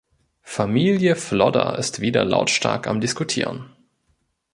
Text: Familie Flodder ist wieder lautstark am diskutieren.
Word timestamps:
Familie 0.41 1.15
Flodder 1.15 1.77
ist 1.77 1.99
wieder 1.99 2.25
lautstark 2.25 2.87
am 2.87 3.01
diskutieren. 3.01 3.69